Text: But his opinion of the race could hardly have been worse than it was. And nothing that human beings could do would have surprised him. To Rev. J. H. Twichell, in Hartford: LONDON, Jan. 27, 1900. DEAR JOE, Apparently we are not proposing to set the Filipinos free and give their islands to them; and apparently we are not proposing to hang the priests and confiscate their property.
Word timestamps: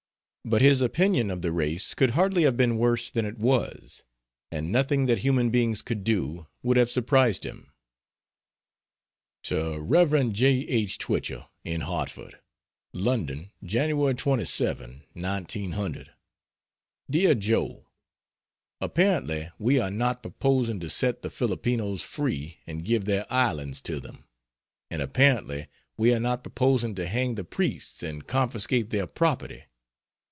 But 0.43 0.63
his 0.63 0.81
opinion 0.81 1.29
of 1.29 1.43
the 1.43 1.51
race 1.51 1.93
could 1.93 2.11
hardly 2.11 2.43
have 2.43 2.57
been 2.57 2.79
worse 2.79 3.11
than 3.11 3.25
it 3.27 3.37
was. 3.37 4.03
And 4.51 4.71
nothing 4.71 5.05
that 5.05 5.19
human 5.19 5.51
beings 5.51 5.83
could 5.83 6.03
do 6.03 6.47
would 6.63 6.77
have 6.77 6.89
surprised 6.89 7.45
him. 7.45 7.71
To 9.43 9.79
Rev. 9.79 10.31
J. 10.31 10.47
H. 10.67 10.97
Twichell, 10.97 11.47
in 11.63 11.81
Hartford: 11.81 12.39
LONDON, 12.91 13.51
Jan. 13.63 14.15
27, 14.17 15.03
1900. 15.13 16.11
DEAR 17.07 17.35
JOE, 17.35 17.85
Apparently 18.81 19.51
we 19.59 19.79
are 19.79 19.91
not 19.91 20.23
proposing 20.23 20.79
to 20.79 20.89
set 20.89 21.21
the 21.21 21.29
Filipinos 21.29 22.01
free 22.01 22.57
and 22.65 22.83
give 22.83 23.05
their 23.05 23.31
islands 23.31 23.79
to 23.81 23.99
them; 23.99 24.25
and 24.89 25.03
apparently 25.03 25.67
we 25.97 26.11
are 26.11 26.19
not 26.19 26.41
proposing 26.41 26.95
to 26.95 27.07
hang 27.07 27.35
the 27.35 27.45
priests 27.45 28.01
and 28.01 28.25
confiscate 28.25 28.89
their 28.89 29.05
property. 29.05 29.65